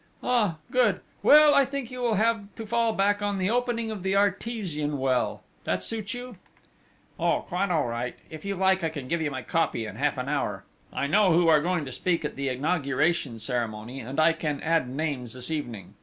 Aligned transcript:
"Ah! 0.23 0.55
good! 0.71 0.99
Well, 1.21 1.53
I 1.53 1.63
think 1.63 1.91
you 1.91 1.99
will 1.99 2.15
have 2.15 2.47
to 2.55 2.65
fall 2.65 2.91
back 2.91 3.21
on 3.21 3.37
the 3.37 3.51
opening 3.51 3.91
of 3.91 4.01
the 4.01 4.15
artesian 4.15 4.97
well. 4.97 5.43
That 5.63 5.83
suit 5.83 6.15
you?" 6.15 6.37
"Oh, 7.19 7.41
quite 7.41 7.69
all 7.69 7.85
right!... 7.85 8.15
If 8.27 8.43
you 8.43 8.55
like 8.55 8.83
I 8.83 8.89
can 8.89 9.07
give 9.07 9.21
you 9.21 9.29
my 9.29 9.43
copy 9.43 9.85
in 9.85 9.97
half 9.97 10.17
an 10.17 10.27
hour. 10.27 10.63
I 10.91 11.05
know 11.05 11.33
who 11.33 11.49
are 11.49 11.61
going 11.61 11.85
to 11.85 11.91
speak 11.91 12.25
at 12.25 12.35
the 12.35 12.49
inauguration 12.49 13.37
ceremony, 13.37 13.99
and 13.99 14.19
I 14.19 14.33
can 14.33 14.59
add 14.61 14.89
names 14.89 15.33
this 15.33 15.51
evening! 15.51 15.93